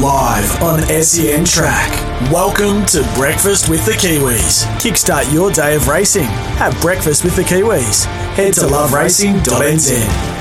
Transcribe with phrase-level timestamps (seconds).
[0.00, 1.90] Live on SEN Track.
[2.32, 4.64] Welcome to Breakfast with the Kiwis.
[4.78, 6.24] Kickstart your day of racing.
[6.24, 8.06] Have breakfast with the Kiwis.
[8.34, 10.31] Head to loveracing.nz.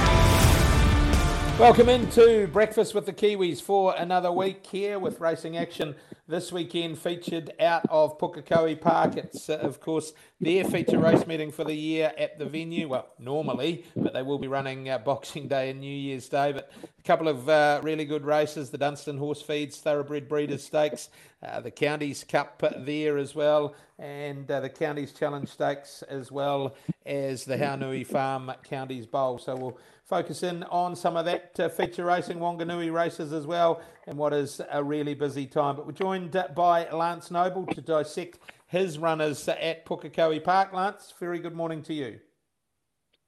[1.62, 5.94] Welcome into Breakfast with the Kiwis for another week here with racing action
[6.28, 9.16] this weekend featured out of Pukekohe Park.
[9.16, 12.88] It's, uh, of course, their feature race meeting for the year at the venue.
[12.88, 16.52] Well, normally, but they will be running uh, Boxing Day and New Year's Day.
[16.52, 21.10] But a couple of uh, really good races the Dunstan Horse Feeds, Thoroughbred Breeders Stakes,
[21.44, 26.74] uh, the Counties Cup there as well, and uh, the Counties Challenge Stakes, as well
[27.06, 29.38] as the Haunui Farm Counties Bowl.
[29.38, 33.82] So we'll focus in on some of that uh, feature racing, Wanganui races as well,
[34.08, 35.76] and what is a really busy time.
[35.76, 40.74] But we're joined by Lance Noble to dissect his runners at Pukekohe Park.
[40.74, 42.20] Lance, very good morning to you.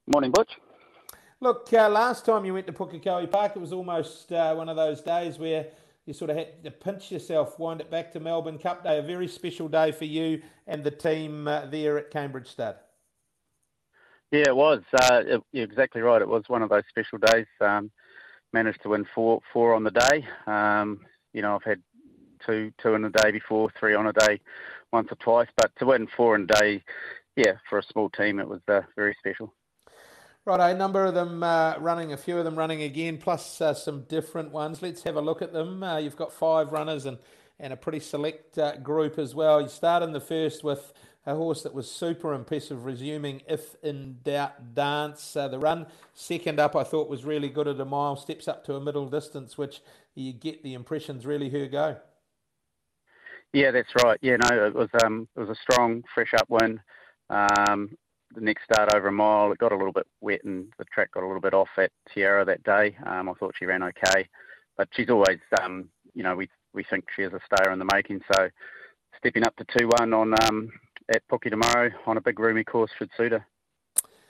[0.07, 0.57] Morning, Butch.
[1.39, 4.75] Look, uh, last time you went to Pukekohe Park, it was almost uh, one of
[4.75, 5.67] those days where
[6.05, 9.01] you sort of had to pinch yourself, wind it back to Melbourne Cup Day, a
[9.01, 12.75] very special day for you and the team uh, there at Cambridge Stud.
[14.33, 14.81] Yeah, it was.
[14.91, 16.19] Uh, it, you're exactly right.
[16.19, 17.45] It was one of those special days.
[17.61, 17.91] Um,
[18.51, 20.25] managed to win four four on the day.
[20.47, 21.01] Um,
[21.33, 21.83] you know, I've had
[22.43, 24.41] two two in a day before, three on a day,
[24.91, 25.49] once or twice.
[25.55, 26.83] But to win four in a day,
[27.35, 29.53] yeah, for a small team, it was uh, very special.
[30.45, 33.75] Right, a number of them uh, running, a few of them running again, plus uh,
[33.75, 34.81] some different ones.
[34.81, 35.83] Let's have a look at them.
[35.83, 37.19] Uh, you've got five runners and,
[37.59, 39.61] and a pretty select uh, group as well.
[39.61, 40.91] You start in the first with
[41.25, 45.35] a horse that was super impressive, resuming if in doubt dance.
[45.35, 48.65] Uh, the run second up, I thought was really good at a mile, steps up
[48.65, 49.81] to a middle distance, which
[50.15, 51.97] you get the impressions really her go.
[53.53, 54.17] Yeah, that's right.
[54.21, 56.81] Yeah, no, it was um, it was a strong, fresh up win.
[57.29, 57.95] Um,
[58.35, 61.11] the next start over a mile, it got a little bit wet and the track
[61.11, 62.97] got a little bit off at Te Rapa that day.
[63.05, 64.27] Um, I thought she ran okay,
[64.75, 67.89] but she's always, um, you know, we we think she is a star in the
[67.93, 68.21] making.
[68.33, 68.49] So
[69.17, 70.71] stepping up to two one on um,
[71.09, 73.45] at Pocky tomorrow on a big roomy course should suit her.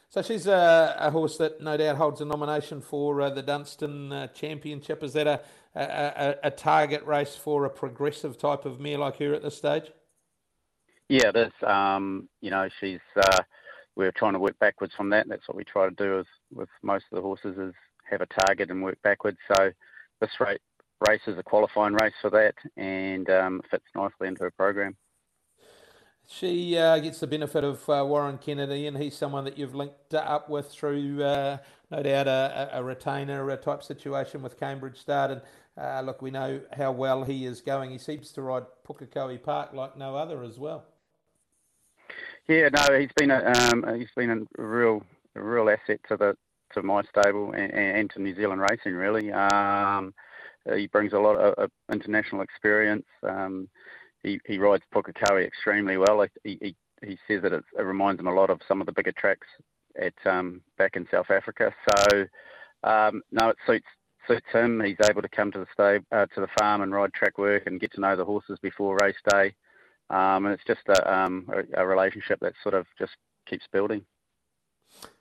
[0.09, 4.11] So she's a, a horse that no doubt holds a nomination for uh, the Dunstan
[4.11, 5.03] uh, Championship.
[5.03, 5.41] Is that a,
[5.75, 9.91] a, a, target race for a progressive type of mare like her at this stage?
[11.09, 11.53] Yeah, it is.
[11.67, 12.99] Um, you know, she's.
[13.15, 13.39] Uh,
[13.95, 15.27] we're trying to work backwards from that.
[15.27, 17.73] That's what we try to do is, with most of the horses is
[18.03, 19.37] have a target and work backwards.
[19.55, 19.71] So
[20.19, 20.59] this race,
[21.07, 24.95] race is a qualifying race for that and um, fits nicely into her program.
[26.27, 30.13] She uh, gets the benefit of uh, Warren Kennedy, and he's someone that you've linked
[30.13, 31.57] up with through, uh,
[31.91, 35.31] no doubt, a, a, retainer type situation with Cambridge Stud.
[35.31, 35.41] And
[35.77, 37.91] uh, look, we know how well he is going.
[37.91, 40.85] He seems to ride Pukekohe Park like no other as well.
[42.47, 45.03] Yeah, no, he's been a um, he's been a real
[45.35, 46.37] a real asset to the
[46.73, 48.93] to my stable and, and to New Zealand racing.
[48.93, 50.13] Really, um,
[50.75, 53.05] he brings a lot of, of international experience.
[53.23, 53.69] Um,
[54.23, 56.25] he, he rides Pukekohe extremely well.
[56.43, 56.75] He, he,
[57.05, 59.47] he says that it, reminds him a lot of some of the bigger tracks
[60.01, 61.73] at um, back in South Africa.
[61.89, 62.25] So
[62.83, 63.85] um, no, it suits
[64.27, 64.81] suits him.
[64.81, 67.63] He's able to come to the stable, uh, to the farm and ride track work
[67.65, 69.53] and get to know the horses before race day.
[70.09, 73.13] Um, and it's just a, um, a, a, relationship that sort of just
[73.49, 74.05] keeps building.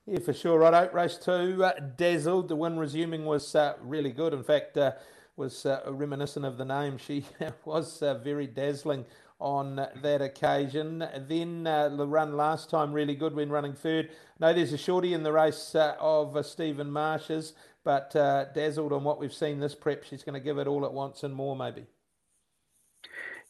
[0.07, 0.59] Yeah, for sure.
[0.59, 2.49] Right, race two, uh, dazzled.
[2.49, 4.35] The win resuming was uh, really good.
[4.35, 4.93] In fact, uh,
[5.37, 6.99] was uh, reminiscent of the name.
[6.99, 7.25] She
[7.65, 9.05] was uh, very dazzling
[9.43, 11.07] on that occasion.
[11.29, 14.11] Then uh, the run last time really good when running third.
[14.39, 17.55] No, there's a shorty in the race uh, of uh, Stephen Marsh's,
[17.85, 20.05] but uh, dazzled on what we've seen this prep.
[20.05, 21.87] She's going to give it all at once and more, maybe.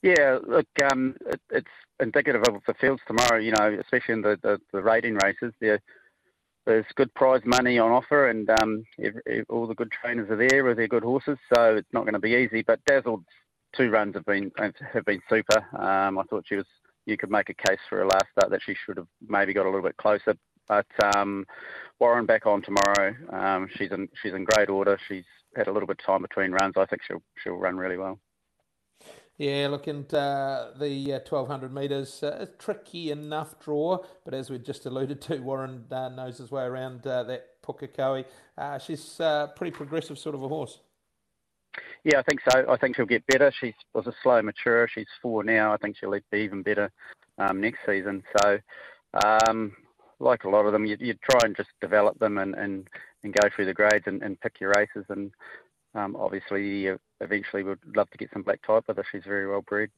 [0.02, 1.68] Yeah, look, um, it, it's
[2.00, 3.38] indicative of the fields tomorrow.
[3.38, 5.52] You know, especially in the the, the rating races.
[5.60, 5.80] They're
[6.66, 8.84] there's good prize money on offer, and um,
[9.48, 12.20] all the good trainers are there with their good horses, so it's not going to
[12.20, 12.62] be easy.
[12.62, 13.24] But Dazzle's
[13.76, 15.58] two runs have been have been super.
[15.76, 16.66] Um, I thought she was.
[17.04, 19.64] You could make a case for her last start that she should have maybe got
[19.64, 20.36] a little bit closer.
[20.68, 20.86] But
[21.16, 21.44] um,
[21.98, 23.14] Warren back on tomorrow.
[23.30, 24.98] Um, she's in she's in great order.
[25.08, 25.24] She's
[25.56, 26.74] had a little bit of time between runs.
[26.76, 28.20] I think she'll she'll run really well.
[29.38, 34.50] Yeah, look, at uh, the uh, 1200 metres, uh, a tricky enough draw, but as
[34.50, 38.24] we just alluded to, Warren uh, knows his way around uh, that Pukekohe.
[38.58, 40.80] Uh, she's a pretty progressive sort of a horse.
[42.04, 42.66] yeah, I think so.
[42.68, 43.50] I think she'll get better.
[43.58, 44.86] She was a slow mature.
[44.86, 45.72] She's four now.
[45.72, 46.90] I think she'll be even better
[47.38, 48.22] um, next season.
[48.42, 48.58] So,
[49.24, 49.72] um,
[50.20, 52.88] like a lot of them, you, you try and just develop them and, and,
[53.24, 55.06] and go through the grades and, and pick your races.
[55.08, 55.32] And
[55.94, 56.90] um, obviously,
[57.22, 59.04] eventually, would love to get some black type with her.
[59.10, 59.90] She's very well bred.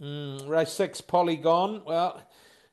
[0.00, 1.82] Mm, race six, Polygon.
[1.84, 2.20] Well,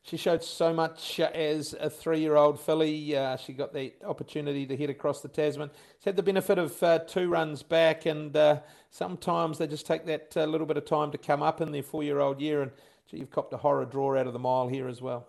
[0.03, 3.15] she showed so much as a three-year-old filly.
[3.15, 5.69] Uh, she got the opportunity to head across the Tasman.
[5.99, 10.05] She's had the benefit of uh, two runs back, and uh, sometimes they just take
[10.07, 12.63] that uh, little bit of time to come up in their four-year-old year.
[12.63, 12.71] And
[13.07, 15.27] gee, you've copped a horror draw out of the mile here as well.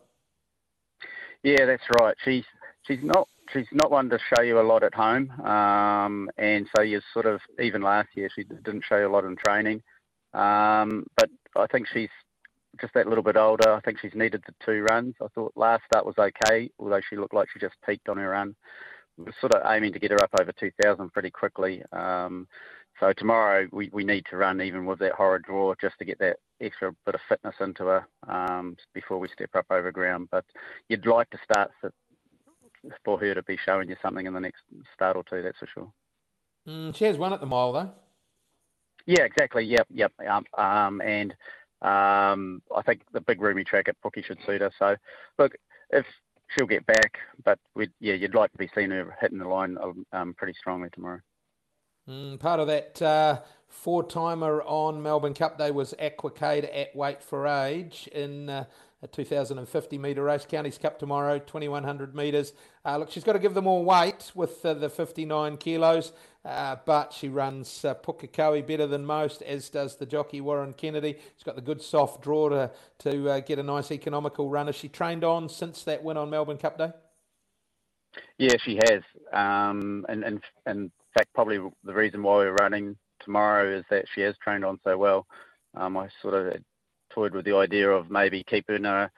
[1.42, 2.16] Yeah, that's right.
[2.24, 2.44] She's
[2.86, 6.82] she's not she's not one to show you a lot at home, um, and so
[6.82, 9.82] you sort of even last year she didn't show you a lot in training.
[10.34, 12.08] Um, but I think she's
[12.80, 13.72] just that little bit older.
[13.72, 15.14] I think she's needed the two runs.
[15.22, 18.30] I thought last start was okay, although she looked like she just peaked on her
[18.30, 18.54] run.
[19.18, 21.82] We're sort of aiming to get her up over 2,000 pretty quickly.
[21.92, 22.48] Um,
[22.98, 26.18] so tomorrow we, we need to run even with that horror draw just to get
[26.20, 30.28] that extra bit of fitness into her um, before we step up over ground.
[30.30, 30.44] But
[30.88, 31.72] you'd like to start
[33.04, 34.62] for her to be showing you something in the next
[34.94, 35.92] start or two, that's for sure.
[36.68, 37.90] Mm, she has one at the mile though.
[39.06, 39.64] Yeah, exactly.
[39.64, 40.12] Yep, yep.
[40.26, 41.32] Um, um, and
[41.82, 44.70] um, I think the big roomy track at Pookie should suit her.
[44.78, 44.96] So,
[45.38, 45.54] look,
[45.90, 46.06] if
[46.48, 49.76] she'll get back, but we, yeah, you'd like to be seeing her hitting the line
[50.12, 51.20] um, pretty strongly tomorrow.
[52.08, 57.22] Mm, part of that uh, four timer on Melbourne Cup Day was Aquacade at Weight
[57.22, 58.64] for Age in uh,
[59.02, 60.46] a 2050 metre race.
[60.48, 62.52] Counties Cup tomorrow, 2100 metres.
[62.84, 66.12] Uh, look, she's got to give them all weight with uh, the 59 kilos,
[66.44, 71.16] uh, but she runs uh, Pukekohe better than most, as does the jockey Warren Kennedy.
[71.36, 72.70] She's got the good soft draw to,
[73.00, 74.66] to uh, get a nice economical run.
[74.66, 76.92] Has she trained on since that win on Melbourne Cup Day?
[78.38, 79.02] Yeah, she has.
[79.32, 84.20] Um, and, and, in fact, probably the reason why we're running tomorrow is that she
[84.22, 85.26] has trained on so well.
[85.74, 86.62] Um, I sort of
[87.14, 89.10] toyed with the idea of maybe keeping her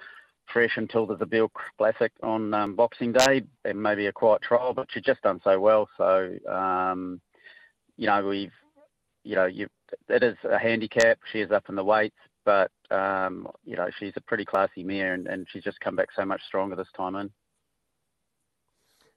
[0.52, 1.48] fresh until there's Zabeel
[1.78, 5.58] Classic on um, Boxing Day and maybe a quiet trial, but she's just done so
[5.58, 5.88] well.
[5.96, 7.20] So, um,
[7.96, 8.52] you know, we've,
[9.24, 9.68] you know, you,
[10.08, 11.18] it is a handicap.
[11.32, 15.14] She is up in the weights, but, um, you know, she's a pretty classy mare
[15.14, 17.30] and, and she's just come back so much stronger this time in.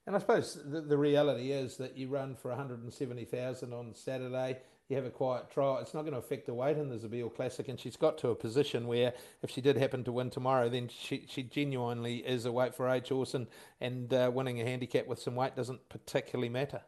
[0.06, 4.56] And I suppose the, the reality is that you run for 170,000 on Saturday
[4.88, 7.34] you have a quiet trial, it's not going to affect the weight in the Zabeel
[7.34, 7.68] Classic.
[7.68, 9.12] And she's got to a position where
[9.42, 12.88] if she did happen to win tomorrow, then she, she genuinely is a weight for
[12.88, 13.48] age horse, and,
[13.80, 16.80] and uh, winning a handicap with some weight doesn't particularly matter.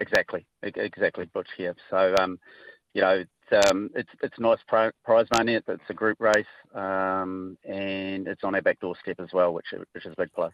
[0.00, 1.48] Exactly, exactly, Butch.
[1.58, 1.72] Yeah.
[1.90, 2.38] So, um,
[2.94, 5.54] you know, it's, um, it's it's nice prize money.
[5.54, 10.06] It's a group race, um, and it's on our back doorstep as well, which which
[10.06, 10.52] is a big plus.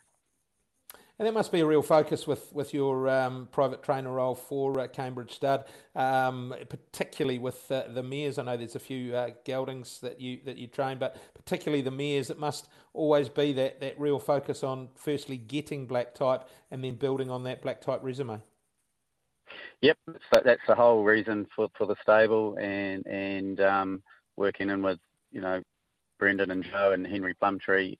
[1.18, 4.80] And that must be a real focus with, with your um, private trainer role for
[4.80, 5.64] uh, Cambridge Stud,
[5.94, 8.36] um, particularly with uh, the mares.
[8.36, 11.92] I know there's a few uh, geldings that you that you train, but particularly the
[11.92, 12.30] mares.
[12.30, 16.96] It must always be that, that real focus on firstly getting black type and then
[16.96, 18.42] building on that black type resume.
[19.82, 19.98] Yep,
[20.32, 24.02] so that's the whole reason for, for the stable and and um,
[24.36, 24.98] working in with
[25.30, 25.62] you know
[26.18, 27.94] Brendan and Jo and Henry Plumptre.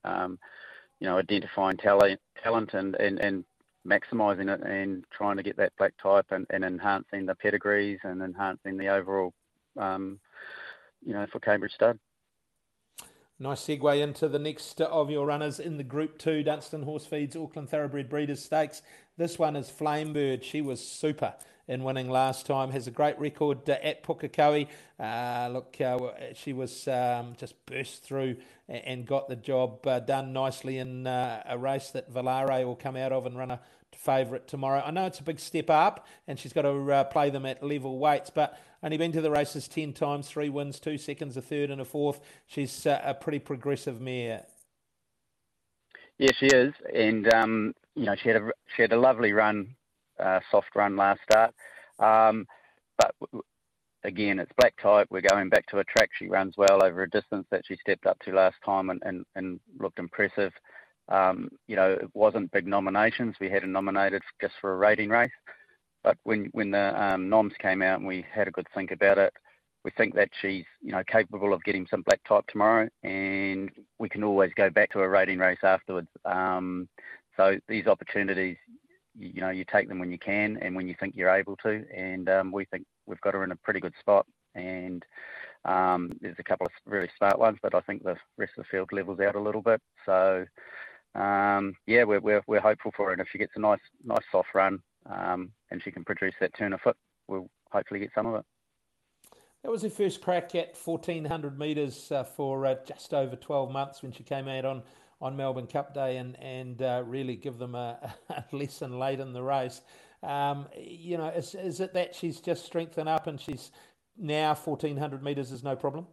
[1.05, 3.45] You know, identifying talent, talent and, and, and
[3.87, 8.23] maximising it and trying to get that black type and, and enhancing the pedigrees and
[8.23, 9.35] enhancing the overall,
[9.77, 10.19] um,
[11.05, 11.99] you know, for Cambridge Stud.
[13.39, 17.37] Nice segue into the next of your runners in the Group 2 Dunstan Horse Feeds
[17.37, 18.81] Auckland Thoroughbred Breeders Stakes.
[19.19, 20.43] This one is Flamebird.
[20.43, 21.35] She was super
[21.69, 22.71] in winning last time.
[22.71, 24.69] Has a great record uh, at Pukekohe.
[24.99, 25.99] Uh, look, uh,
[26.35, 28.37] she was um, just burst through
[28.69, 32.97] and got the job uh, done nicely in uh, a race that Valare will come
[32.97, 33.61] out of and run a
[33.93, 34.83] favourite tomorrow.
[34.85, 37.63] I know it's a big step up, and she's got to uh, play them at
[37.63, 41.43] level weights, but only been to the races ten times, three wins, two seconds, a
[41.43, 42.21] third, and a fourth.
[42.47, 44.45] She's a pretty progressive mare.
[46.19, 49.75] Yeah, she is, and um, you know she had a she had a lovely run
[50.23, 51.55] uh, soft run last start.
[51.99, 52.47] Um,
[52.99, 53.15] but
[54.05, 55.09] again, it's black type.
[55.11, 58.07] We're going back to a track she runs well over a distance that she stepped
[58.07, 60.53] up to last time and, and, and looked impressive.
[61.09, 63.37] Um, you know, it wasn't big nominations.
[63.41, 65.31] We had her nominated just for a rating race.
[66.03, 69.17] But when when the um, noms came out and we had a good think about
[69.17, 69.33] it,
[69.85, 74.11] we think that she's you know capable of getting some black type tomorrow, and we
[74.11, 76.09] can always go back to a rating race afterwards.
[76.27, 76.89] Um,
[77.37, 78.57] so these opportunities,
[79.19, 81.57] you, you know you take them when you can and when you think you're able
[81.57, 81.85] to.
[81.95, 84.27] And um, we think we've got her in a pretty good spot.
[84.55, 85.05] And
[85.65, 88.69] um, there's a couple of really smart ones, but I think the rest of the
[88.71, 89.81] field levels out a little bit.
[90.07, 90.45] So
[91.15, 93.13] um, yeah, we're, we're we're hopeful for her.
[93.13, 96.57] And if she gets a nice nice soft run um, and she can produce that
[96.57, 96.97] turn of foot,
[97.29, 98.45] we'll hopefully get some of it.
[99.63, 104.03] That was her first crack at 1400 metres uh, for uh, just over 12 months
[104.03, 104.83] when she came out on,
[105.25, 109.33] on Melbourne Cup Day and, and uh, really give them a, a, lesson late in
[109.33, 109.81] the race.
[110.23, 113.73] Um, you know, is, is it that she's just strengthened up and she's
[114.19, 116.07] now 1400 metres is no problem?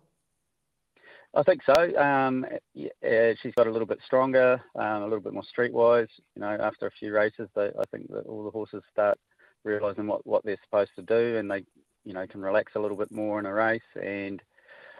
[1.33, 1.97] I think so.
[1.97, 6.09] Um, yeah, she's got a little bit stronger, um, a little bit more streetwise.
[6.35, 9.17] You know, after a few races, they, I think that all the horses start
[9.63, 11.63] realising what, what they're supposed to do, and they
[12.03, 13.81] you know can relax a little bit more in a race.
[13.95, 14.41] And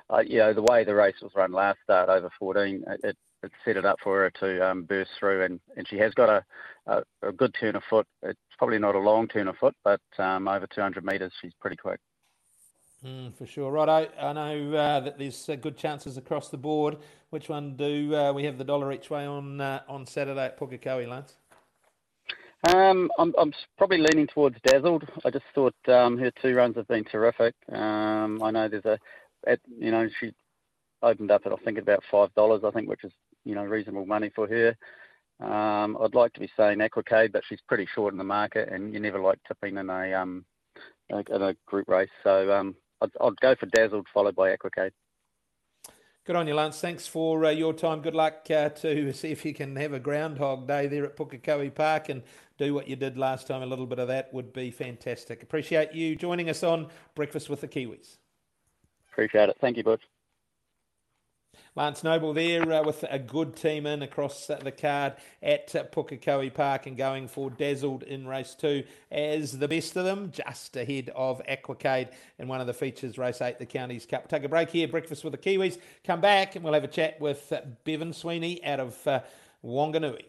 [0.10, 3.18] uh, you know the way the race was run last start over 14, it, it
[3.65, 6.43] set it up for her to um, burst through, and, and she has got a,
[6.88, 8.07] a, a good turn of foot.
[8.24, 11.77] It's probably not a long turn of foot, but um, over 200 metres, she's pretty
[11.77, 12.00] quick.
[13.05, 13.89] Mm, for sure, right.
[13.89, 16.98] I, I know uh, that there's uh, good chances across the board.
[17.31, 20.60] Which one do uh, we have the dollar each way on uh, on Saturday at
[20.60, 21.36] Pukekohe, Lance?
[22.69, 25.03] Um, I'm, I'm probably leaning towards Dazzled.
[25.25, 27.55] I just thought um, her two runs have been terrific.
[27.71, 29.00] Um, I know there's a,
[29.48, 30.31] at, you know, she
[31.01, 32.62] opened up at I think about five dollars.
[32.63, 33.12] I think, which is
[33.45, 34.75] you know reasonable money for her.
[35.39, 38.93] Um, I'd like to be saying Aquacade, but she's pretty short in the market, and
[38.93, 40.45] you never like tipping in a um
[41.10, 42.10] in a group race.
[42.24, 44.91] So um, I'd, I'd go for Dazzled, followed by Aquacade.
[46.24, 46.79] Good on you, Lance.
[46.79, 48.01] Thanks for uh, your time.
[48.01, 51.74] Good luck uh, to see if you can have a groundhog day there at Pukekohe
[51.74, 52.21] Park and
[52.60, 53.63] do what you did last time.
[53.63, 55.41] A little bit of that would be fantastic.
[55.41, 58.17] Appreciate you joining us on Breakfast with the Kiwis.
[59.12, 59.57] Appreciate it.
[59.60, 60.03] Thank you, Butch.
[61.74, 65.86] Lance Noble there uh, with a good team in across uh, the card at uh,
[65.86, 70.75] Pukekohe Park and going for Dazzled in race two as the best of them, just
[70.75, 72.10] ahead of Aquacade
[72.40, 74.28] in one of the features, race eight, the Counties Cup.
[74.28, 75.78] Take a break here, breakfast with the Kiwis.
[76.04, 79.22] Come back and we'll have a chat with uh, Bevan Sweeney out of uh,
[79.63, 80.25] Wanganui.